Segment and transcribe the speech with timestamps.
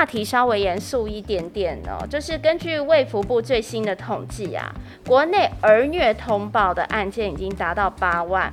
[0.00, 4.74] 话题稍微严肃一点点哦，就是根据卫福部最新的统计啊，
[5.06, 8.50] 国内儿虐通报的案件已经达到八万，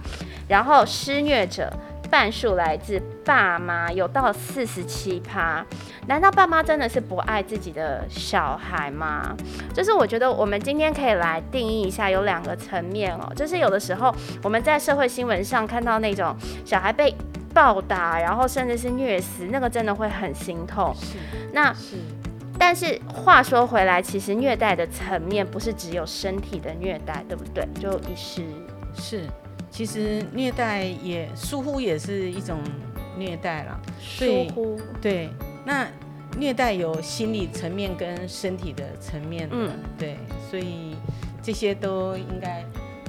[0.49, 1.71] 然后施虐者
[2.11, 5.65] 半数来自爸妈，有到四十七趴。
[6.07, 9.33] 难道爸妈真的是不爱自己的小孩吗？
[9.73, 17.15] 就是我觉得我们今天可以来定义一下，有两个层面哦，就是有的时候我们在社会新闻上看到那种小孩被
[17.53, 20.93] 暴打，然后甚至是虐死，那个真的会很心痛。
[20.95, 21.17] 是，
[21.53, 21.95] 那是，
[22.59, 27.67] 但是话说回来，其实虐待的层面不是只有身体的虐待，对不对？
[27.79, 28.43] 就医师
[28.95, 29.23] 是，
[29.69, 32.59] 其实虐待也疏忽也是一种
[33.17, 33.79] 虐待了。
[33.99, 35.29] 疏忽对，
[35.65, 35.87] 那
[36.37, 40.17] 虐待有心理层面跟身体的层面，嗯，对，
[40.49, 40.95] 所以
[41.41, 42.63] 这些都应该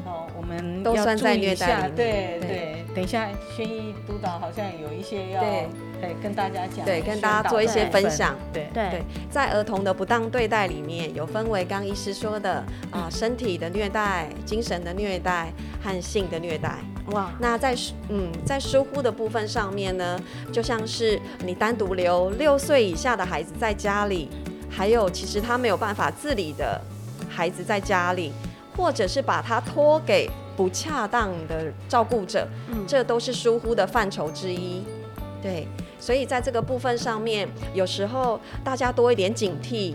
[0.05, 0.27] 哦。
[0.37, 1.95] 我们都算在虐待里面。
[1.95, 8.35] 对对，等一下，轩逸督导好像有一些要对跟大家讲，对，跟大家做一些分享。
[8.53, 16.75] 对对，对，在儿童的不当对待里面，有分为刚医师说的啊，身体的虐待、精神的虐待和性的虐待。
[17.13, 17.73] 哇，那在
[18.09, 20.19] 嗯，在疏忽的部分上面呢，
[20.53, 24.29] 就像是你单独留六岁以下的孩子在家里，
[24.69, 26.81] 还有其实他没有办法自理的
[27.29, 28.33] 孩子在家里。
[28.77, 34.83] 或者是把他托给不恰当的照顾者，嗯，这都是疏忽的范畴之一。
[35.41, 35.69] 对，
[36.01, 39.95] 所以在这个部分上面，有时候大家多一点警惕，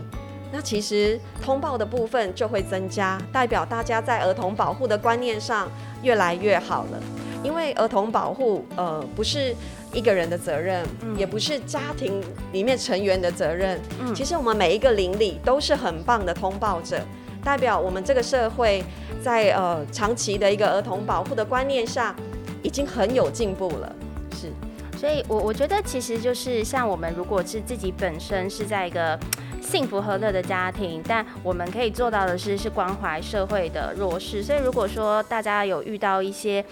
[0.50, 5.70] 那其实通报的部分就会增加，代表大家在儿童保护的观念上
[6.02, 6.98] 越来越好了。
[7.42, 9.54] 因为儿童保护，呃，不是
[9.92, 13.78] 一个人的责任，嗯，也不是家庭里面成员的责任。
[14.00, 16.98] 嗯，其实我们每一个邻里都是很棒的通报者。
[17.44, 18.82] 代表我们这个社会
[19.22, 22.14] 在呃长期的一个儿童保护的观念下，
[22.62, 23.94] 已经很有进步了。
[24.32, 24.50] 是，
[24.98, 29.18] 所以我我觉得其实就是像我们如果是自己本身是在一个
[29.60, 34.42] 幸福和乐的家庭，但我们可以做到的是是关怀社会的弱势。
[34.42, 36.64] 所以如果说大家有遇到一些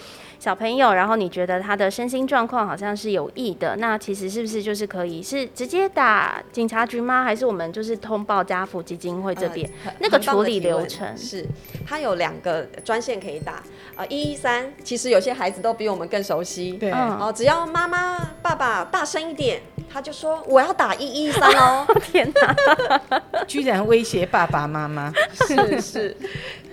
[0.43, 7.23] 小朋友，然后你觉得他的身心状况好像是有益的，那其实是不是就是可以是直接打警察局吗？
[7.23, 11.17] 还是我们就是通报家福基金会这边、呃、那个处理流程？
[11.17, 11.47] 是，
[11.87, 13.63] 他有两个专线可以打，
[13.95, 16.73] 呃，一一三，其实有些孩子都比我们更熟悉。
[16.73, 21.87] 对，哦、呃，只要妈妈爸爸大声一点，他就说我要打一一三哦。
[22.11, 25.13] 天哪， 居然威胁爸爸妈妈？
[25.47, 26.17] 是是。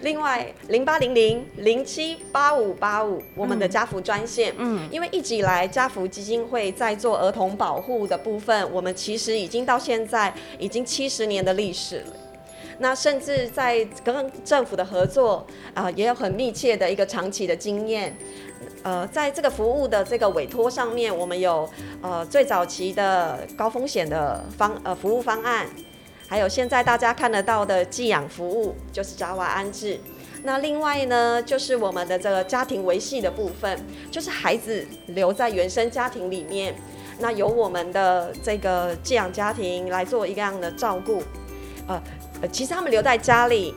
[0.01, 4.53] 另外，零八零零零七八五八五，我们的家福专线。
[4.57, 12.13] 嗯，因为一直以来家福基金会在做儿童保护的部分，我们其实已经到现在已经七十年的历史了。
[12.81, 18.15] 那甚至在跟政府的合作啊、呃，也有很密切的一个长期的经验。
[18.83, 21.69] 呃，在这个服务的这个委托上面，我们有
[22.01, 25.67] 呃最早期的高风险的方呃服务方案。
[26.25, 29.99] 还有现在大家看得到的寄养服务，就是家外安置。
[30.43, 33.79] 那另外呢，就是我们的这个家庭维系的部分，
[34.09, 36.73] 就是孩子留在原生家庭里面，
[37.19, 41.21] 那由我们的这个寄养家庭来做一个样的照顾。
[41.87, 42.01] 呃，
[42.51, 43.73] 其实他们留在家里，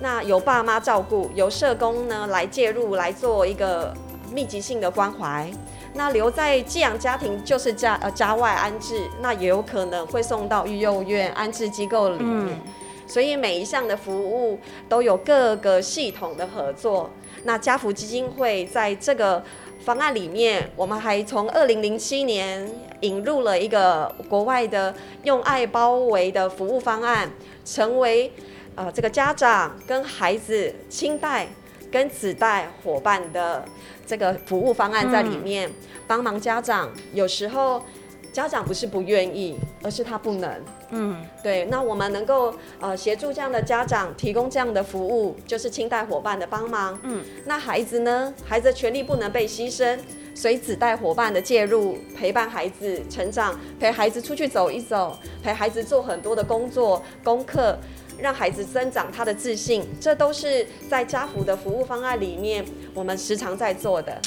[0.00, 3.92] 那由爸妈照顾，由社工呢来介入来做一个
[4.32, 5.50] 密集性的关怀。
[5.94, 12.60] 那留在寄养家庭就是家呃家外安置，那也有可能会送到育幼院安置机构里面，
[13.14, 14.58] 所以每一项的服务
[14.88, 17.08] 都有各个系统的合作。
[17.44, 19.40] 那家福基金会在这个
[19.84, 22.68] 方案里面，我们还从二零零七年
[23.02, 24.92] 引入了一个国外的
[25.22, 27.30] 用爱包围的服务方案，
[27.64, 28.32] 成为
[28.74, 31.46] 呃这个家长跟孩子亲代
[31.92, 33.64] 跟子代伙伴的。
[34.06, 35.70] 这个服务方案在里面
[36.06, 37.82] 帮忙家长，有时候
[38.34, 40.50] 家长不是不愿意，而是他不能。
[40.90, 41.64] 嗯，对。
[41.66, 46.98] 那我们能够呃协助这样的家长提供这样的服务，就是亲代伙伴的帮忙。
[47.04, 48.34] 嗯，那孩子呢？
[48.44, 49.96] 孩子的权利不能被牺牲，
[50.34, 57.78] 所以子代伙伴的介入，陪伴孩子成长，陪孩子出去走一走，陪孩子做很多的工作功课。
[58.16, 62.64] 让孩子增长他的自信，这都是在家福的服务方案里面，
[62.94, 64.22] 我们时常在做的。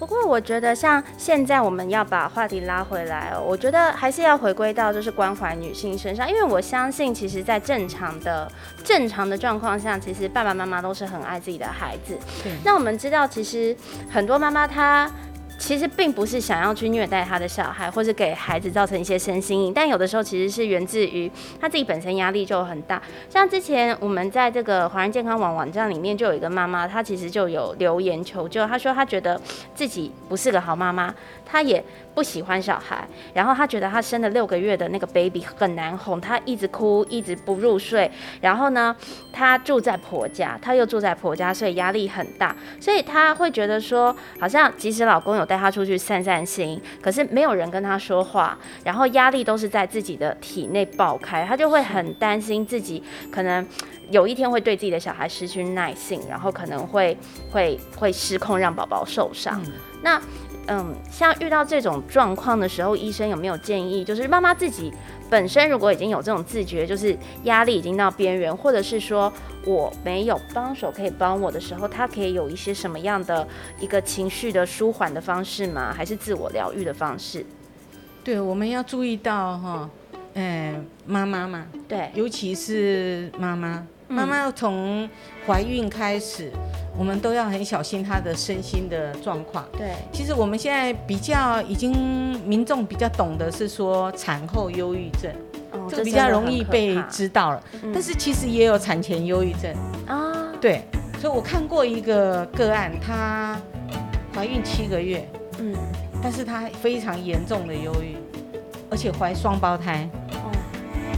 [0.00, 8.50] 不过，我觉得像现在我们要把话题拉回来哦，我觉得还是要回归到就是关怀女性身上，因为我相信，其实，在正常的
[8.82, 12.18] 正常的状况下，其实爸爸妈妈都是很爱自己的孩子。
[12.64, 13.76] 那我们知道，其实
[14.10, 15.10] 很多妈妈她。
[15.60, 21.30] 其实并不是想要去虐待他的小孩，或是给孩子造成一些身心影，但有的时候其实是源自于
[21.60, 23.00] 他自己本身压力就很大。
[23.28, 29.38] 像之前我们在这个华人健康网网站里面就有一个妈妈，她其实就有留言求救，她说她觉得
[29.74, 31.14] 自己不是个好妈妈，
[31.44, 31.84] 她也
[32.14, 38.10] 不喜欢小孩，然后她觉得她生了六个月的那个 baby 很难哄，她一直哭，一直不入睡，
[38.40, 38.94] 然后呢，
[39.32, 53.66] 她住在婆家，她又住在婆家，所以压力很大，所以她会觉得说，好像即使老公有带她出去散散心，可是没有人跟她说话，然后压力都是在自己的体内爆开，她就会很担心自己可能
[54.10, 57.16] 有一天会对自己的小孩失去耐性，然后可能会
[57.50, 59.62] 会会失控，让宝宝受伤。
[60.02, 60.20] 那
[60.66, 64.92] 嗯，像遇到这种状况的时候，医生有没有建议，就是妈妈自己
[65.28, 69.32] 本身如果已经有这种自觉，就是压力已经到边缘，或者是说
[69.64, 73.46] 我没有帮手可以帮我的时候，她可以有一些什么样的
[73.80, 75.92] 一个情绪的舒缓的方式吗？
[75.92, 77.44] 还是自我疗愈的方式？
[78.22, 79.90] 对，我们要注意到哈，
[80.34, 83.84] 嗯，妈妈嘛，对，尤其是妈妈。
[84.10, 85.08] 妈妈要从
[85.46, 86.50] 怀孕开始，
[86.98, 89.64] 我们都要很小心她的身心的状况。
[89.78, 91.92] 对，其实我们现在比较已经
[92.44, 95.30] 民众比较懂得是说产后忧郁症，
[95.70, 97.62] 哦、这个比较容易被知道了。
[97.82, 99.72] 嗯、但是其实也有产前忧郁症
[100.08, 100.16] 啊。
[100.16, 100.82] 哦、对，
[101.20, 103.56] 所以我看过一个个案，她
[104.34, 105.24] 怀孕七个月，
[105.60, 105.72] 嗯，
[106.20, 108.16] 但是她非常严重的忧郁，
[108.90, 110.10] 而且怀双胞胎。
[110.32, 110.50] 哦，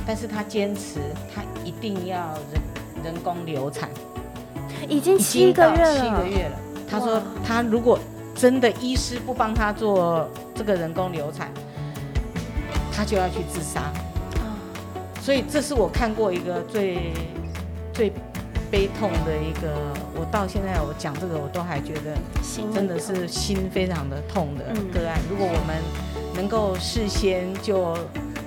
[0.06, 1.00] 但是她坚持，
[1.34, 2.18] 她一定要
[2.52, 2.60] 人。
[3.02, 3.88] 人工流产，
[4.88, 5.94] 已经七个月了。
[5.94, 6.58] 七个月了。
[6.88, 7.98] 他说，他如果
[8.34, 11.50] 真的医师不帮他做这个人工流产，
[12.94, 13.90] 他就要去自杀。
[15.22, 17.12] 所以这是我看过一个最
[17.94, 18.12] 最
[18.70, 19.72] 悲痛的一个。
[20.14, 22.16] 我到现在我讲这个，我都还觉得
[22.74, 25.18] 真的是心非常的痛的个案。
[25.30, 25.82] 如果我们
[26.34, 27.96] 能够事先就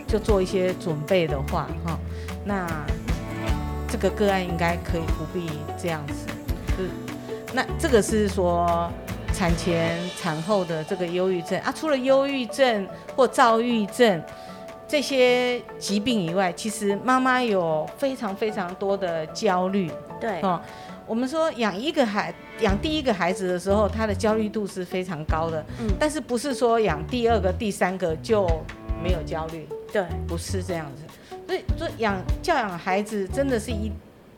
[0.08, 1.98] 就做一些准备的话，哈，
[2.46, 2.68] 那。
[3.95, 5.50] 这个个案应该可以不必
[5.81, 6.27] 这样子，
[6.75, 6.89] 是，
[7.53, 8.92] 那这个是说
[9.31, 14.21] 产前产后的这个忧郁症啊，除了忧郁症或躁郁症
[14.86, 19.89] 这些疾病以外，其实妈妈有非常非常多的焦虑。
[20.19, 20.59] 对哦，
[21.07, 25.65] 我们说养一个孩养第一个孩子的时候，他的焦虑度是非常高的。
[25.80, 28.45] 嗯，但是不是说养第二个、第三个就
[29.01, 29.65] 没有焦虑？
[29.94, 31.05] 对，不是这样子。
[31.47, 33.92] 所以说养教养孩子真的是一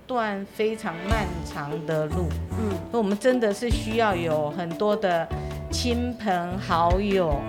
[0.06, 5.28] 段非常漫长的路，嗯，那我们真的是需要有很多的
[5.72, 7.40] 亲朋好友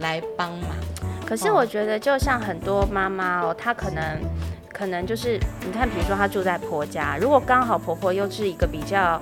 [0.00, 0.70] 来帮忙。
[1.26, 4.02] 可是我觉得，就像很多妈妈哦，她可能
[4.72, 9.20] 可能就是你看，比如说她住在婆家，如果刚好婆婆又是一个比较，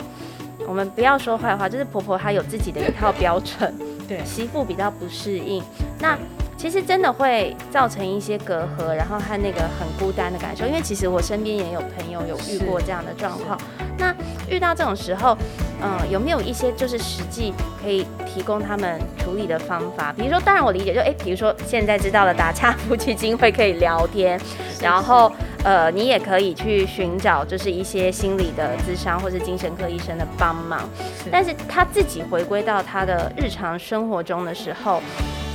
[0.69, 3.75] 我们不要说坏话，就是婆婆她有自己的一套标准，
[4.07, 5.63] 对，媳妇比较不适应，
[5.99, 6.19] 那。
[6.57, 10.67] 其实真的会造成一些隔阂，然后和那个很孤单的感受。
[10.67, 13.59] 因为其实我身边也有朋友有遇过这样的状况。
[13.99, 14.15] 那
[14.49, 15.37] 遇到这种时候，
[15.81, 20.13] 嗯、呃，有没有一些就是实际可以提供他们处理的方法？
[20.17, 24.41] 比如说，当然我理解就，就哎，比如说现在知道了打岔夫妻金会可以聊天，
[24.81, 25.31] 然后
[25.63, 30.89] 呃，你也可以去寻找就是一些心理的咨商或是精神科医生的帮忙。
[31.31, 35.03] 但是他自己回归到他的日常生活中的时候。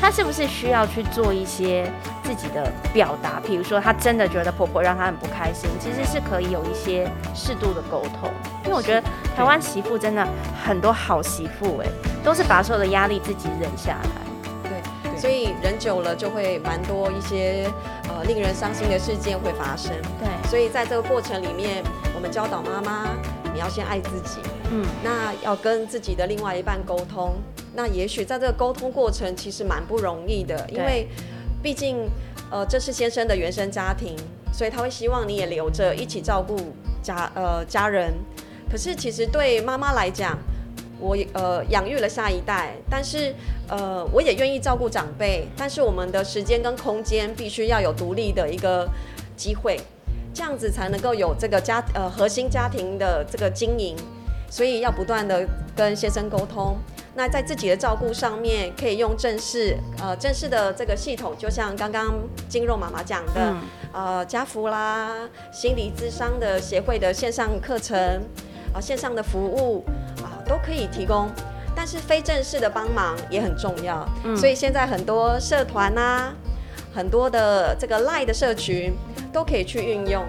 [0.01, 1.89] 她是不是需要去做一些
[2.23, 3.39] 自己的表达？
[3.45, 8.31] 比如说，她真的觉得婆婆让她很不开心，其实是可以有一些适度的沟通。
[8.63, 9.07] 因为我觉得
[9.37, 10.27] 台湾媳妇真的
[10.65, 11.87] 很多好媳妇，哎，
[12.23, 14.69] 都是把所有的压力自己忍下来。
[14.69, 17.69] 对，所以忍久了就会蛮多一些
[18.09, 19.91] 呃令人伤心的事件会发生。
[20.19, 21.83] 对，所以在这个过程里面，
[22.15, 23.09] 我们教导妈妈，
[23.53, 24.39] 你要先爱自己。
[24.71, 27.33] 嗯，那要跟自己的另外一半沟通。
[27.73, 31.07] 那也许在这个沟通过程其实蛮不容易的，因为
[31.63, 32.09] 毕竟
[32.49, 34.15] 呃这是先生的原生家庭，
[34.53, 36.57] 所以他会希望你也留着一起照顾
[37.01, 38.13] 家呃家人。
[38.69, 40.37] 可是其实对妈妈来讲，
[40.99, 43.33] 我呃养育了下一代，但是
[43.69, 48.89] 呃我也愿意照顾长辈，但是我们的时间跟空间必须要有独立的一个
[49.35, 49.79] 机会，
[50.33, 53.95] 这样子才能够有这个家呃核心家庭的这个经营，
[54.49, 56.77] 所以要不断的跟先生沟通。
[57.13, 62.13] 那在自己的照顾上面，可以用正式呃正式的这个系统，就像刚刚
[62.47, 63.53] 金肉妈妈讲的，
[63.93, 67.97] 嗯、呃家福啦、心理咨商的协会的线上课程
[68.71, 69.83] 啊、呃、线上的服务
[70.23, 71.29] 啊、呃、都可以提供，
[71.75, 74.07] 但是非正式的帮忙也很重要。
[74.23, 76.33] 嗯、所以现在很多社团啊，
[76.93, 78.93] 很多的这个 LINE 的社群
[79.31, 80.23] 都可以去运用。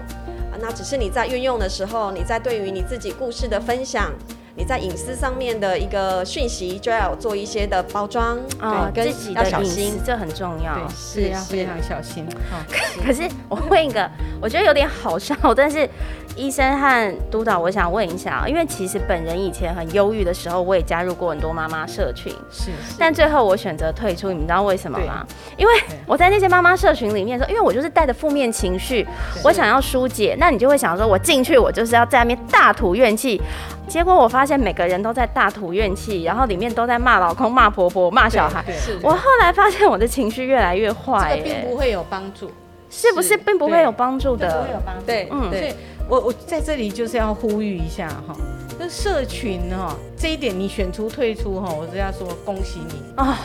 [0.61, 4.11] 那只是你在运用的时候，你在对于你自己故事的分享。
[4.55, 12.23] 你在隐私上面的一个讯息就要做一些的包装，啊、哦，跟自己的隐私这很重要，对，是要非常小心。
[12.51, 12.61] 哦、
[13.03, 14.07] 可是我问一个，
[14.39, 15.89] 我觉得有点好笑， 但是
[16.35, 25.25] 医生和督导，我想问一下，因为其实本人以前很忧郁的时候，我也加入过很多妈妈社群，是，是，但最后我选择退出，你们知道为什么吗？
[25.57, 25.73] 因为
[26.05, 29.07] 我在那些妈妈社群里面说，因为我就是带着负面情绪，
[29.43, 33.41] 我想要疏解，那你就会想说，我进去我就是要在那边大吐怨气。
[33.87, 38.63] 结果我发现每个人都在大吐怨气，然后里面都在骂老公、骂婆婆、骂小孩。
[39.01, 42.49] 我后来发现我的情绪越来越坏，这个并不会有帮助，
[42.89, 44.47] 是不是并不会有帮助的？
[44.47, 45.05] 不会有帮助。
[45.05, 45.75] 对，嗯，对。
[46.09, 48.35] 我我在这里就是要呼吁一下哈，
[48.77, 53.39] 那社群哈这一点你选出退出哈，我是要说恭喜你啊，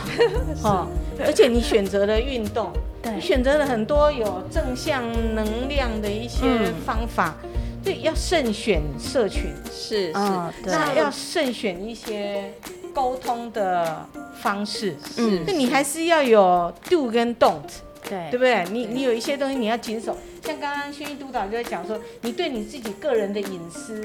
[0.63, 0.87] 哦，
[1.25, 7.35] 而且你选择了运动，对，你选择了很多有正向能量的一些方法。
[7.43, 7.49] 嗯
[7.81, 12.53] 对，要慎选社群，是是，哦、那要慎选一些
[12.93, 14.05] 沟通的
[14.41, 17.61] 方式，嗯，那你还是要有 do 跟 don't，
[18.03, 18.65] 对，对不对？
[18.69, 20.15] 你你有一些东西你要谨守，
[20.49, 24.03] 像刚刚轩逸督导就在讲说，你对你自己个人的隐私，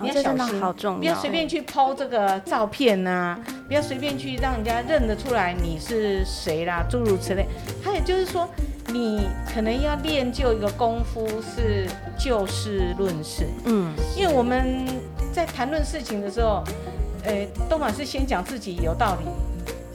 [0.00, 7.46] 你要小心，好重要，不要随便去 po 这个照片啊，不要随便去让人家认得出来你是谁啦，诸如此类。
[7.82, 8.48] 还有就是说。
[8.88, 11.86] 你可能要练就一个功夫，是
[12.18, 13.46] 就事论事。
[13.64, 14.84] 嗯，因为我们
[15.32, 16.62] 在谈论事情的时候，
[17.24, 19.24] 呃，都嘛是先讲自己有道理，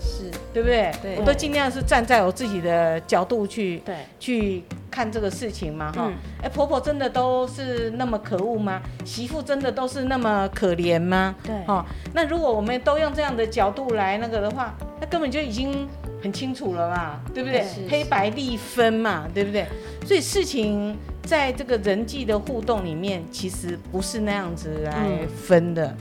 [0.01, 0.91] 是对不对？
[0.99, 6.13] 对，我都尽量是站在我自己的角度去对去看这个事情嘛，哈、嗯。
[6.43, 8.81] 哎，婆婆真的都是那么可恶吗？
[9.05, 11.35] 媳妇真的都是那么可怜吗？
[11.43, 15.87] 对，哦，那如果我们都用这样的角度来那个的话，那根本就已经。
[16.19, 17.63] 很清楚了嘛，对不对？
[17.87, 19.67] 黑白立分嘛，对不对？
[20.03, 24.93] 所以事情在这个人际的互动里面，其实不是那样子来
[25.27, 25.85] 分的。
[25.85, 25.97] 嗯、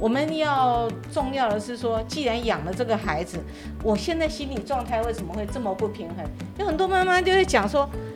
[0.00, 3.38] 我们要重要的是说，既然养了这个孩子，
[3.84, 6.26] 我现在心理状态为什么会这么不平衡？
[6.58, 8.09] 有很多妈妈就会讲说：“哎，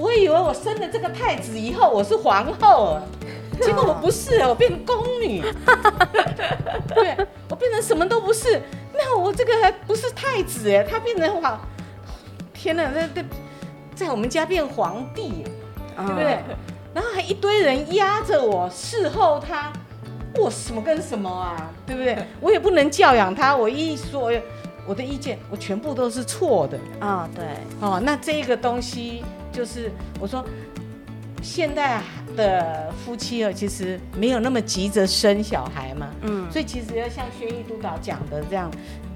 [0.00, 2.98] 我以为我生了这个太子以后，我是皇后，
[3.60, 5.42] 结果我不是，我变成宫女，
[6.94, 7.14] 对，
[7.50, 8.62] 我变成什么都不是。”
[8.96, 11.60] 那我这个还不是太子哎，他变成皇，
[12.54, 13.22] 天哪，那那
[13.94, 15.44] 在我们家变皇帝，
[15.96, 16.38] 对不对？
[16.94, 19.70] 然后还一堆人压着我侍候他，
[20.36, 22.16] 我什么跟什么啊，对不对？
[22.40, 24.32] 我也不能教养他，我一说
[24.86, 27.44] 我的意见，我全部都是错的啊，对，
[27.80, 29.90] 哦，那这个东西就是
[30.20, 30.44] 我说。
[31.42, 32.02] 现在
[32.36, 38.70] 的夫妻啊，其实没有那么急着生小孩嘛，嗯，所以其实要像轩逸督导讲的这样，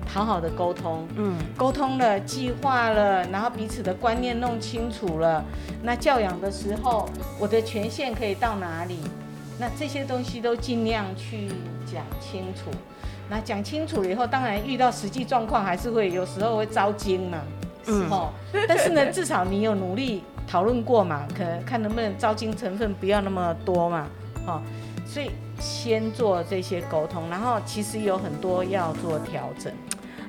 [0.06, 5.44] 好好的沟通，嗯，沟通了，计划了，然后彼此的观念弄清楚了，
[5.82, 7.06] 那教养的时候，
[7.38, 9.00] 我的权限可以到哪里？
[9.60, 11.48] 那这些东西都尽量去
[11.84, 12.70] 讲清楚。
[13.28, 17.38] 那讲清楚了以后，当然遇到实际状况，还是会有时候会遭惊嘛，
[17.86, 18.30] 嗯，哦，
[18.68, 20.22] 但是呢， 至少你有努力。
[20.46, 24.06] 讨论过嘛，可能看能不能招金成分不要那么多嘛，
[24.46, 24.60] 哦，
[25.06, 29.72] 所以先做这些沟通，然后其实有很多要做调整。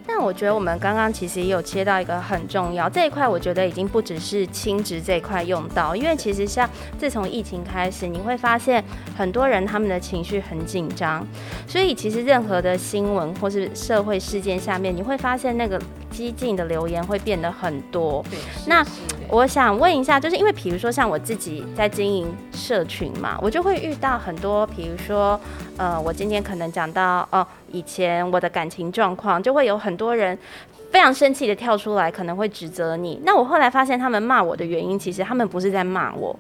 [0.07, 8.81] 但我觉得我们刚刚其实也有切到一个很重要这一块，我觉得已经不只是亲职这一块用到，因为其实像自从疫情开始，你会发现
[9.17, 11.27] 很多人他们的情绪很紧张，
[11.67, 15.77] 所以其实任何的新闻或是社会事件下面，你会发现那个
[16.15, 18.24] 激进的留言会变得很多。
[18.29, 18.86] 对，那
[19.27, 25.39] 我想问一下，就是因为比如说像我自己在经营社群嘛，我就会遇到很多，比如说
[25.77, 27.45] 呃，我今天可能讲到哦。
[27.72, 30.38] 以前我的感情状况，就会有很多人
[30.91, 33.19] 非常生气的跳出来，可能会指责你。
[33.25, 36.34] 那我后来发现，他们骂我的原因，其实他们不是在骂我，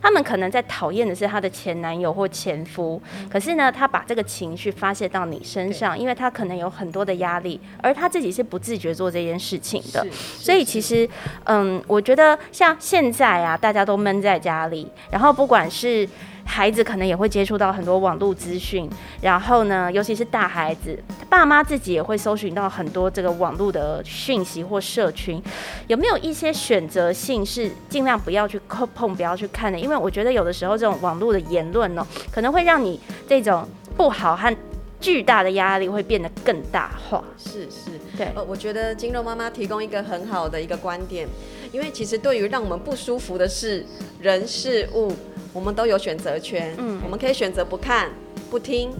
[0.00, 3.00] 他们可能在讨厌的是他的前男友或前夫。
[3.30, 10.06] 可是呢，他把这个情绪发泄到你身上，因为他可能有很多的压力，而他自己是不自觉做这件事情的。
[10.12, 11.08] 所以其实，
[11.44, 16.08] 嗯，我觉得像现在啊，大家都闷在家里，然后不管是。
[16.48, 18.88] 孩子可能也会接触到很多网络资讯，
[19.20, 25.40] 然后呢，尤其是大孩子，爸妈自己也会搜寻到很多这个网络的讯息或社群，
[25.88, 29.78] 有没有一些选择性是尽量不要去碰、不要去看的？
[29.78, 34.56] 因为我觉得有的时候这种网络的言论呢，可能会让你这种不好和
[34.98, 37.22] 巨大的压力会变得更大化。
[37.36, 41.28] 是是，对，呃，我觉得金肉妈妈提供一个很好的一个观点，
[41.70, 43.84] 因为其实对于让我们不舒服的是
[44.20, 45.14] 人事物。
[45.58, 48.10] 我们都有选择权，嗯，我们可以选择不看、
[48.48, 48.92] 不听、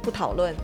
[0.00, 0.56] 不讨论，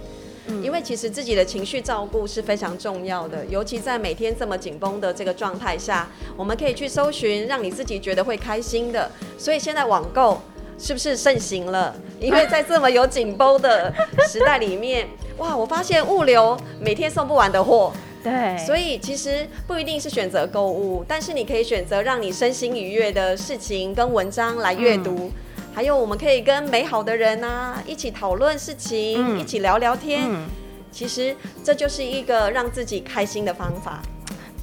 [0.46, 9.10] 嗯，因为其实自己的情绪照顾是非常重要的，尤其在每天这么紧绷的这个状态下，我们可以去搜寻让你自己觉得会开心的。
[9.36, 10.40] 所以现在网购
[10.78, 11.94] 是不是盛行了？
[12.18, 13.92] 因为在这么有紧绷的
[14.26, 15.06] 时代里面，
[15.36, 17.92] 哇，我发现物流每天送不完的货。
[18.22, 25.30] 对，所以其实不一定是选择购物，但是你可以选择让你身心愉悦的事情跟文章来阅读，嗯、
[25.74, 30.22] 还有我们可以跟美好的人啊一起讨论事情，嗯、一起聊聊天。
[30.30, 30.46] 嗯、
[30.92, 34.00] 其实这就是一个让自己开心的方法。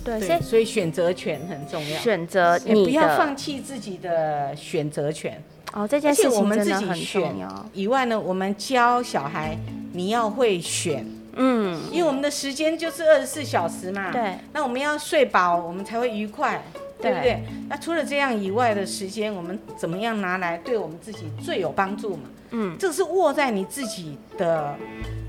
[0.06, 5.44] 对，所以所以选择权很重要，选择你不要放弃自己的选择权。
[5.74, 7.36] 哦，这件事情我们自己选
[7.74, 9.58] 以外呢，我们教小孩
[9.92, 11.06] 你要会选。
[11.41, 16.62] 嗯，因为我们的时间就是二十四小时嘛，对，那我们要睡饱，我们才会愉快，
[17.01, 17.13] 对。
[17.13, 17.43] 不对？
[17.69, 22.24] 那除了这样以外的时间，我们怎么样拿来对我们自己最有帮助嘛？
[22.51, 24.75] 嗯，这是握在你自己的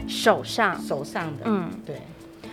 [0.09, 1.97] 手上，手上的，嗯，对。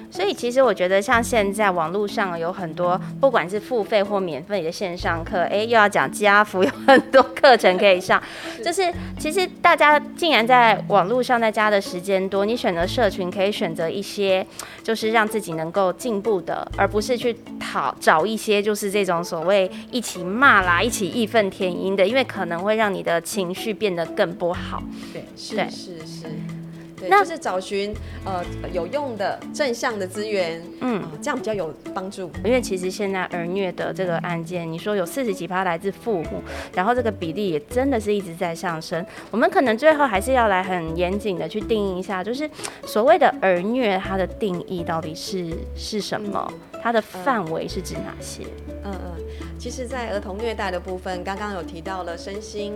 [0.10, 8.22] 所以其实我觉得，像现在网络上有很多，不管是付费或免费的线上课，哎，又要讲家福，有很多课程可以上。
[8.64, 14.46] 就是其实大家竟然在网络上在家的时间多，你选择社群可以选择一些，
[14.82, 24.82] 就是让自己能够进步的，而不是去讨找一些就是这种所谓一起骂啦、一起义愤填膺的，因为可能会让你的情绪变得更不好。
[25.14, 26.57] 对，是是是。
[27.00, 27.94] 对，那就是找寻
[28.26, 32.32] 呃有用的正向的资源，嗯、呃，这样比较有帮助。
[32.44, 36.42] 因为其实现在儿虐的这个案件，你说有四十几趴来自父母，
[36.74, 39.06] 然后这个比例也真的是一直在上升。
[39.30, 42.50] 我们可能最后还是要来很严谨的去定义一下，就是
[42.86, 46.52] 所谓的儿虐，它的定义到底是是什么？
[46.74, 48.44] 嗯、它的范围是指哪些？
[48.84, 49.16] 嗯嗯，
[49.60, 52.74] 其实，在儿童虐待的部分，刚刚有提到了身心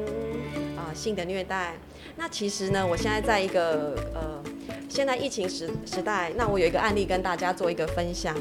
[0.78, 1.74] 啊、呃、性的虐待。
[2.16, 4.44] 那其实呢，我现在在一个呃，
[4.88, 8.36] 现在疫情时时代，那我有一个案例跟大家做一个分享。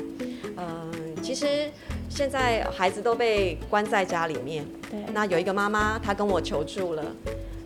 [0.56, 1.70] 嗯、呃，其实
[2.08, 4.64] 现在孩子都被关在家里面。
[4.90, 5.00] 对。
[5.14, 7.04] 那有一个妈妈，她跟我求助了。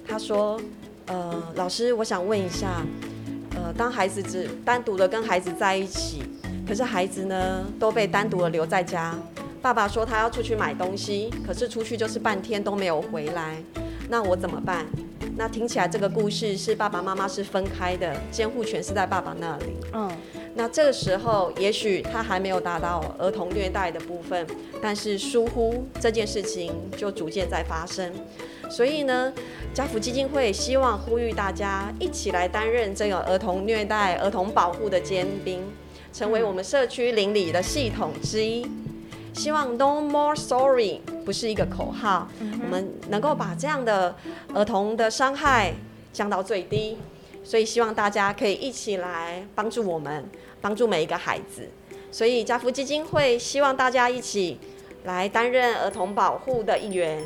[0.07, 0.61] 她说
[1.07, 2.83] ：“呃，老师，我想问一下，
[3.57, 6.23] 呃，当孩子只单独的跟孩子在一起，
[6.69, 9.15] 可是孩子呢都被单独的留在家。
[9.61, 13.57] 爸爸说他要出去买东西，可是出去就是半天都没有回来。
[14.09, 14.87] 那我怎么办？”
[15.37, 19.65] 那听起来这个故事是爸爸妈妈是分开的，监护权是在爸爸那里。
[19.93, 20.09] 嗯，
[20.55, 24.47] 那这个时候也许他还没有达到儿童虐待的部分，
[24.81, 28.13] 但是疏忽这件事情就逐渐在发生。
[28.71, 29.33] 所以呢，
[29.75, 35.61] 家福基金会希望呼吁大家一起来担任这个儿童虐待、儿童保护的尖兵，
[36.13, 38.65] 成为我们社区邻里的系统之一。
[39.35, 44.15] 希望 No More Sorry 不是一个口号，嗯、我们能够把这样的
[44.55, 45.75] 儿童的伤害
[46.13, 46.97] 降到最低，
[47.43, 50.25] 所以希望大家可以一起来帮助我们，
[50.61, 51.69] 帮助每一个孩子。
[52.11, 54.59] 所以家福基金会希望大家一起
[55.03, 57.23] 来担任儿童保护的一员。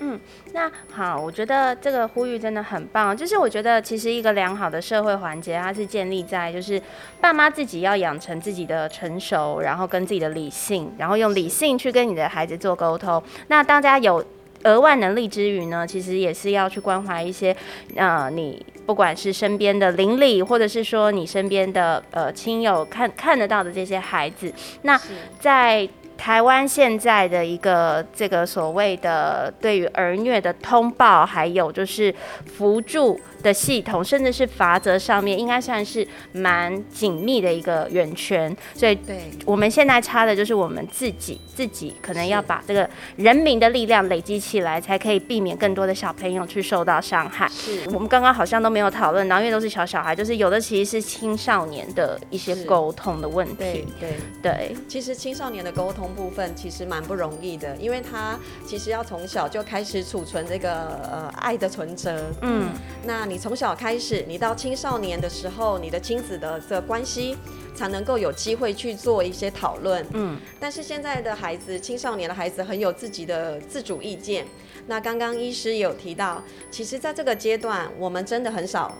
[0.00, 0.18] 嗯，
[0.52, 3.16] 那好，我觉得这个呼吁真的很棒。
[3.16, 6.80] 就是我觉得其实一个良好的社会环节，它是建立在就是
[7.20, 13.22] 爸妈自己要养成自己的成熟，然后跟自己的理性，然后用理性去跟你的孩子做沟通。
[13.46, 14.22] 那大家有
[14.64, 17.54] 额外能力之余呢，其实也是要去关怀一些
[17.94, 24.52] 呃，你不管是身边的邻里，或者是说你身边的呃亲友看看得到的这些孩子。
[24.82, 25.00] 那
[25.38, 32.14] 在台湾现在的一个这个所谓的对于儿虐的通报，还有就是
[32.46, 38.56] 扶助的系统，甚至是法则上面，应该算是蛮紧密的一个圆圈。
[38.74, 47.46] 所以，对，我们现在差的就是我们自己，自己可能要把这个人民的力量累积起来，才可以避免更多的小朋友去受到伤害。
[47.48, 53.54] 是我们刚刚好像都没有讨论到，因为都是小小孩，就是有的其实是青少年的一些沟通的问题。
[53.58, 54.10] 对对
[54.42, 60.72] 对，其实青少年的沟通部分其实蛮不容易的，因为他其实要从小就开始储存这个
[61.10, 62.32] 呃爱的存折。
[62.40, 62.70] 嗯，
[63.04, 63.33] 那你。
[63.34, 67.36] 你从小开始，你到青少年的时候，你的亲子的这个关系
[67.74, 70.06] 才能够有机会去做一些讨论。
[70.12, 74.46] 嗯，但是现在的孩子，青少年的孩子很有自己的自主意见。
[74.86, 78.96] 那刚刚医师也有提到，其实在这个阶段，我们真的很少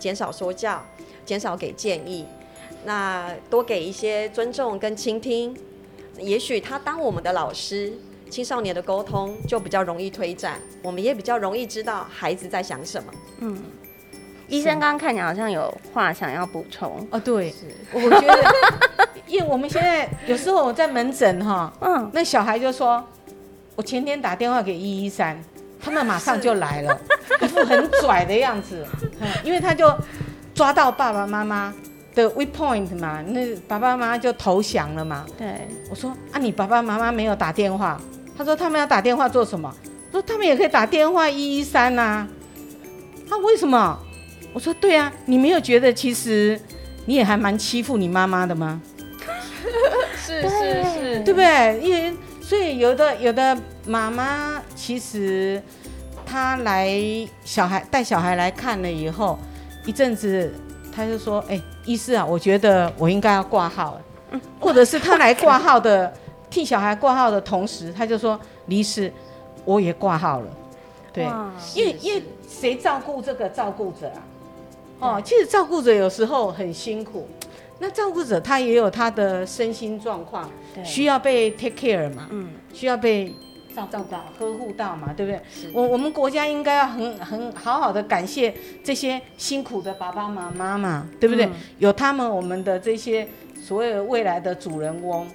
[0.00, 0.84] 减少说教，
[1.24, 2.26] 减少给建议，
[2.84, 5.56] 那多给一些尊重跟倾听。
[6.18, 7.92] 也许他当我们的老师。
[8.36, 13.10] 青少年的沟通就比较容易推展，我们也比较容易知道孩子在想什么。
[13.38, 13.56] 嗯，
[14.46, 17.18] 医生刚刚看你好像有话想要补充哦。
[17.18, 17.56] 对，是
[17.92, 18.44] 我觉得，
[19.26, 23.02] 因为我们现在有时候我在门诊哈，嗯，那小孩就说，
[23.74, 25.42] 我前天打电话给一一三，
[25.80, 27.00] 他们马上就来了，
[27.40, 28.86] 一副很拽的样子，
[29.42, 29.90] 因为他就
[30.54, 31.72] 抓到爸爸妈妈
[32.14, 35.24] 的 weak point 嘛，那爸爸妈妈就投降了嘛。
[35.38, 37.98] 对，我说啊，你爸爸妈妈没有打电话。
[38.36, 39.72] 他说他们要打电话做什么？
[40.12, 42.26] 说他们也可以打电话一一三呐。
[43.28, 43.98] 他为什么？
[44.52, 46.58] 我说对啊，你没有觉得其实
[47.04, 48.80] 你也还蛮欺负你妈妈的吗？
[50.16, 50.48] 是是
[50.84, 51.80] 是，对不对？
[51.82, 55.62] 因为所以有的有的妈妈其实
[56.24, 56.90] 她来
[57.44, 59.38] 小孩带小孩来看了以后，
[59.84, 60.54] 一阵子
[60.94, 64.00] 她就说：“哎，医师啊，我觉得我应该要挂号了。”
[64.32, 66.12] 嗯，或者是她来挂号的
[66.56, 69.12] 替小孩挂号的同时，他就说：“离世，
[69.66, 70.46] 我也挂号了。”
[71.12, 71.26] 对，
[71.74, 74.24] 因为因为谁照顾这个照顾者啊？
[75.00, 77.28] 哦，其实照顾者有时候很辛苦。
[77.78, 80.50] 那照顾者他也有他的身心状况，
[80.82, 83.30] 需要被 take care 嘛，嗯，需要被
[83.74, 85.38] 照顾到、呵护到嘛，对不对？
[85.74, 91.44] 我我们国家应该要很很好好的感谢这些辛苦的爸爸妈妈嘛，对不对？
[91.44, 93.28] 嗯、有他们，我们的这些
[93.62, 95.26] 所有未来的主人翁，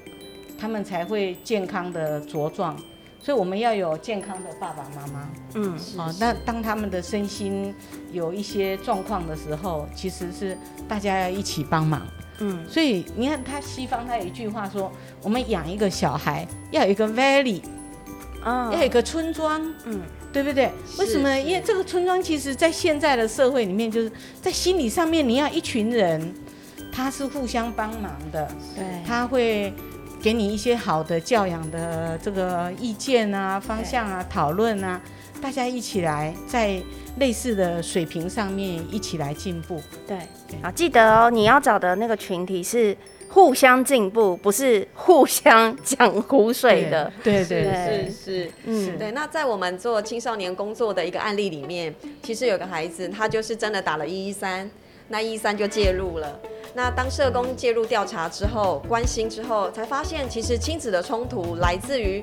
[0.62, 2.78] 他们才会健康的茁壮。
[3.24, 7.72] 所以我们要有健康的爸爸妈妈，嗯，哦，那当他们的身心
[8.12, 12.02] 有一些状况的时候，其实是大家要一起帮忙。
[12.40, 17.62] 嗯，所以你看，他西方他有一句话说，我们养一个小孩要有一个 valley，
[18.44, 20.02] 啊，要有一个村庄，嗯，
[20.34, 20.72] 对不对？
[20.98, 21.40] 为什么呢？
[21.40, 26.34] 因为这个村庄其实在现在的社会里面，就是在心理上面，你要一群人，
[26.92, 29.72] 他是互相帮忙的，对，他会
[30.22, 35.02] 给你一些好的教养的这个意见啊、方向啊、讨论啊，
[35.42, 36.82] 大家一起来在。
[37.20, 40.18] 类似的水平上面一起来进步，对，
[40.62, 42.96] 啊，记得哦，你要找的那个群体是
[43.28, 47.12] 互相进步，不是互相讲苦水的。
[47.22, 49.12] 对对对，是是，嗯，对。
[49.12, 54.72] 那在我们做青少年工作的一个案例里面，其实有个孩子，他就是真的打了一一三，
[55.10, 56.40] 那一一三就介入了。
[56.74, 62.22] 那当社工介入调查之后，关心之后，才发现其实亲子的冲突来自于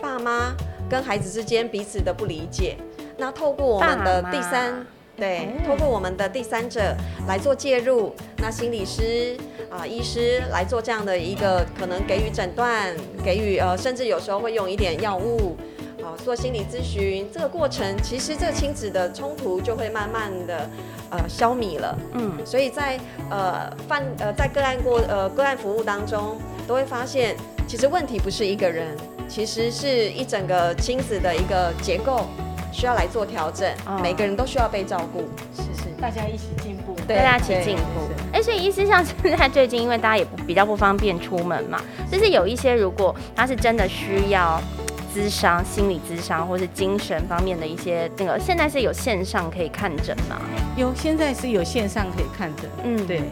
[0.00, 0.54] 爸妈
[0.90, 2.76] 跟孩子之间彼此的不理解。
[3.16, 6.94] 那透过我们的第三，对，透过我们的第三者
[7.26, 9.36] 来做介入，那心理师
[9.70, 12.94] 啊、医师来做这样的一个可能给予诊断，
[13.24, 15.56] 给予呃，甚至有时候会用一点药物，
[16.02, 20.68] 啊，做心理咨询，这个过程其实这个亲子的冲突就会慢慢的
[21.10, 21.98] 呃消弭了。
[22.12, 22.98] 嗯，所以在
[23.30, 28.96] 呃犯呃在个案过呃个案服务当中，都会发现其实问题不是一个人，
[29.28, 32.26] 其实是一整个亲子的一个结构。
[32.72, 35.20] 需要来做调整，哦、每个人都需要被照顾，
[35.56, 38.06] 是是，大家一起进步，对，大家一起进步。
[38.34, 41.80] 哎，所以意思像现在最近，因为大家也不比较不方便出门嘛，
[42.12, 44.60] 就是有一些如果他是真的需要
[45.16, 50.38] 咨商、心理咨商或是精神方面的一些那个，现在是有线上可以看诊吗？
[50.76, 53.22] 有，现在是有线上可以看诊，嗯，对。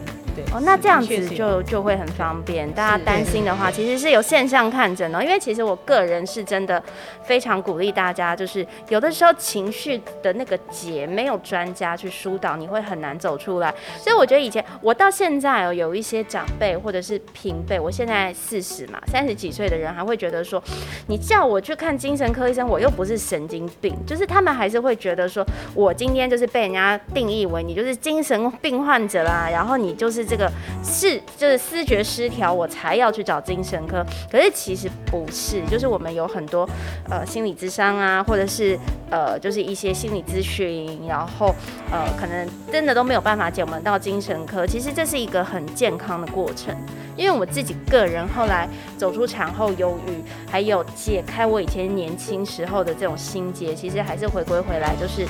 [0.53, 2.71] 哦，那这样子就就会很方便。
[2.73, 5.21] 大家担心的话，其实是有线上看诊哦。
[5.21, 6.81] 因为其实我个人是真的
[7.23, 13.73] 非常鼓励大家，就是有的时候情绪的那个结没有专家去疏导，你会很难走出来。
[13.97, 20.61] 所以我觉得以前我到现在哦，有一些长辈或者是平辈，我现在四十嘛，三十几岁的人还会觉得说，
[21.07, 30.24] 你叫我去看精神科医生，我又不是神经病，就是他们还是会觉得说我今天就是被人家定义为你就是精神病患者啦，然后你就是。
[30.25, 30.51] 这个
[30.83, 34.05] 是就是思觉失调，我才要去找精神科。
[34.31, 36.67] 可是其实不是，就是我们有很多
[37.09, 38.77] 呃心理咨商啊，或者是
[39.09, 41.53] 呃就是一些心理咨询，然后
[41.91, 44.65] 呃可能真的都没有办法解，我们到精神科。
[44.65, 46.75] 其实这是一个很健康的过程，
[47.15, 55.25] 因为我自己个人后来走出产后忧郁，还有解开我以前年轻时候的这种心结，其实还是回归回来，就是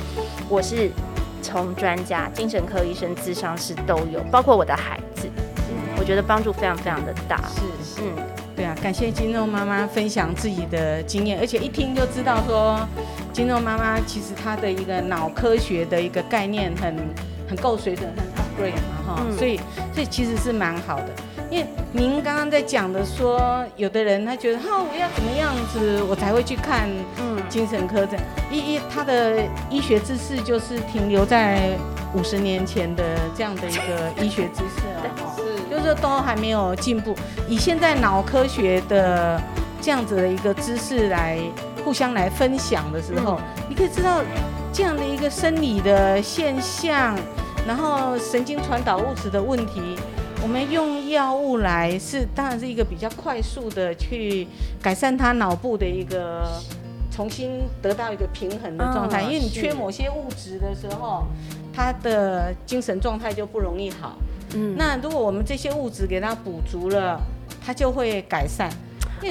[0.49, 0.89] 我是。
[1.45, 5.29] 从专家、精神科医生、智商师都有，包括我的孩子，
[5.69, 7.37] 嗯，我觉得帮助非常非常的大。
[7.47, 8.23] 是，是，嗯，
[8.55, 12.79] 对啊，感谢金肉妈妈分享自己的经验，而且一听就知道说，
[13.31, 16.95] 金肉妈妈其实她的一个脑科学的一个概念很
[17.47, 19.59] 很够水准，很 upgrade 嘛，哈，嗯，所以
[19.93, 21.09] 所以其实是蛮好的。
[21.51, 26.89] 因为您刚刚在讲的说，有的人他觉得哈，我要怎么样子我才会去看
[27.47, 31.77] 精神科这样，一一他的医学知识就是停留在
[32.15, 33.03] 五十年前的
[33.37, 34.81] 这样的一个 医学知识
[35.37, 37.15] 是，就是都还没有进步。
[37.47, 39.39] 以现在脑科学的
[39.79, 41.37] 这样子的一个知识来
[41.85, 43.39] 互相来分享的时候，
[43.69, 44.21] 你可以知道
[44.73, 47.15] 这样的一个生理的现象，
[47.65, 49.95] 然后神经传导物质的问题。
[50.43, 54.47] 我们用药物来是，当然是一个比较快速的去
[54.79, 56.61] 改善他脑部的一个
[57.09, 61.23] 重新得到一个平衡的状态，因为你缺某些物质的时候，
[61.73, 64.15] 他的精神状态就不容易好。
[64.53, 67.19] 嗯，那如果我们这些物质给他补足了，
[67.65, 68.69] 他就会改善。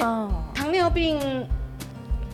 [0.01, 1.17] 哦，糖尿病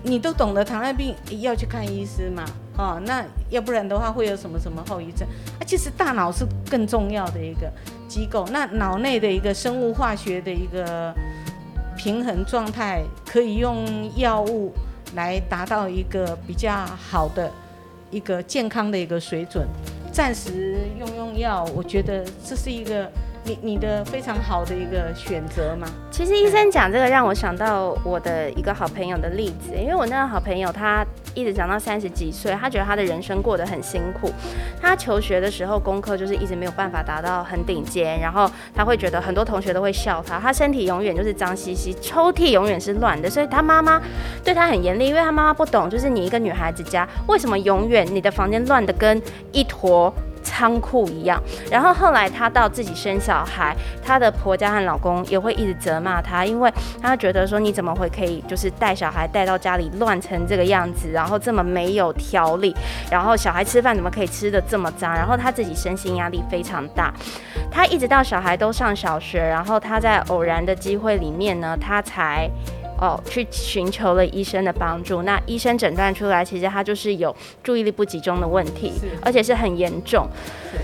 [0.03, 2.43] 你都懂得糖尿病要去看医师嘛，
[2.77, 5.27] 哦，那要不然的话会有什么什么后遗症？
[5.59, 7.71] 啊，其实大脑是更重要的一个
[8.07, 11.13] 机构，那脑内的一个生物化学的一个
[11.95, 13.85] 平衡状态，可以用
[14.15, 14.73] 药物
[15.15, 16.73] 来达到一个比较
[17.09, 17.51] 好的
[18.09, 19.67] 一个健康的一个水准。
[20.11, 23.11] 暂时用用药，我觉得这是一个。
[23.43, 25.87] 你你的非常好的一个选择吗？
[26.11, 34.31] 其实医生讲这个让我想到我的一个好朋友的例子，因为我那个好朋友他一直讲到三十几岁，他觉得他的人生过得很辛苦。
[34.79, 43.99] 他求学的时候功课就是一直没有办法达到很顶尖，然后他会觉得很多同学都会笑他，他身体永远就是脏兮兮，抽屉永远是乱的，所以他妈妈
[44.43, 49.19] 对他很严厉，因为他妈妈不懂，就是你一个女孩子家为什么永远你的房间乱得跟
[49.51, 50.13] 一坨。
[50.43, 62.75] 仓库一样，然后后来她到自己生小孩，她的婆家和老公也会一直责骂她，因为她觉得说，你怎么会可以就是带小孩带到家里乱成这个样子，然后这么没有条理，
[63.09, 67.13] 然后小孩吃饭怎么可以吃得这么脏，然后她自己身心压力非常大，
[67.71, 72.49] 她一直到小孩都上小学，然后她在偶然的机会里面呢，她才。
[73.01, 75.23] 哦，去寻求了医生的帮助。
[75.23, 80.27] 那医生诊断出来，其实他就是有注意力不集中的问题，而且是很严重。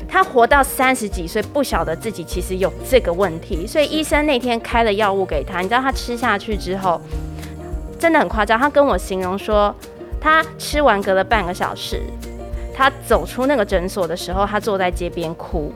[0.10, 3.68] 他活到三十几岁，不晓得自己其实有这个问题。
[3.68, 7.00] 所以医生那天开了药物给他，你知道他吃下去之后，
[8.00, 8.58] 真的很夸张。
[8.58, 9.74] 他跟我形容说，
[10.20, 12.02] 他吃完隔了半个小时，
[12.76, 15.72] 他走出那个诊所的时候，他坐在街边哭。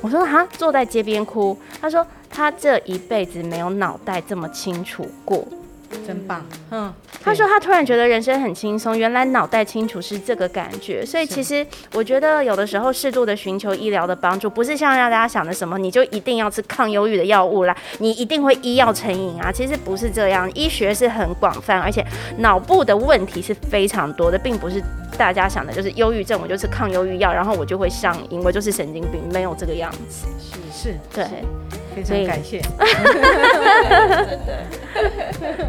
[0.00, 1.56] 我说哈，坐在街边哭。
[1.80, 5.46] 他说他这一辈子没有脑袋这么清楚过。
[6.06, 22.04] 真棒，嗯，他说他突然觉得人生很轻松，原来脑袋清楚是这个感觉，所以其实我觉得有的时候适度的寻求医疗的帮助，不是像让大家想的什么，你就一定要吃抗忧郁的药物啦，你一定会医药成瘾啊，其实不是这样，医学是很广泛，而且
[22.38, 24.82] 脑部的问题是非常多的，并不是
[25.16, 30.26] 大家想的就是忧郁症，我就吃抗忧郁药，然后我就会上瘾，我就是神经病，没有这个样子，
[30.72, 31.26] 是是，对。
[32.02, 32.60] 非常感谢，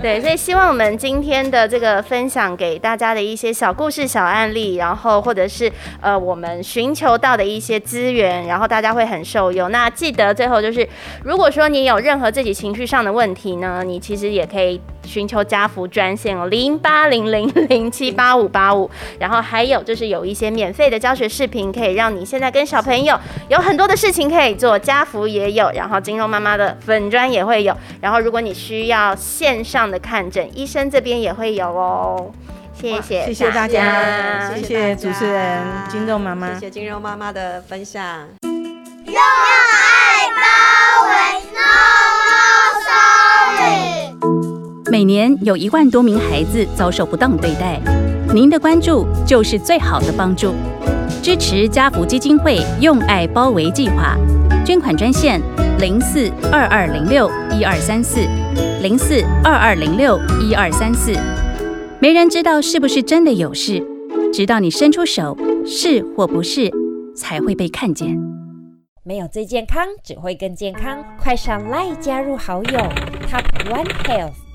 [0.02, 9.70] 对，所以希望我们今天的这个分享给大家的一些小故事、小案例，然后或者是呃我们寻求到的一些资源，然后大家会很受用。
[9.72, 10.88] 那记得最后就是，
[11.24, 14.80] 如果说你有任何自己情绪上的问题呢，你其实也可以
[15.10, 18.88] 寻求家福专线哦，零八零零零七八五八五。
[19.18, 26.20] 然后还有就是有一些免费的教学视频，可以让你现在跟小朋友有很多的事情可以做，家福也有，然后今。
[26.20, 32.30] 妈妈的粉砖也会有，然后如果你需要线上的看诊，医生这边也会有哦。
[32.74, 38.28] 谢谢，谢谢大家，谢谢主持人金肉妈妈，谢谢金肉妈妈的分享。
[44.92, 47.80] 每年有一万多名孩子遭受不当对待，
[48.34, 50.54] 您的关注就是最好的帮助。
[51.22, 54.18] 支持家福基金会用爱包围计划，
[54.66, 55.40] 捐款专线。
[55.80, 58.20] 零四二二零六一二三四，
[58.82, 61.14] 零四二二零六一二三四，
[62.02, 63.82] 没人知道是不是真的有事，
[64.34, 66.70] 直到你伸出手，是或不是，
[67.16, 68.18] 才会被看见。
[69.06, 71.02] 没有最健康，只会更健康。
[71.18, 72.80] 快上 LINE 加入好友
[73.30, 74.49] ，Top One Health。